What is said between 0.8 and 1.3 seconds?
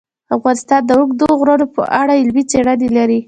د اوږده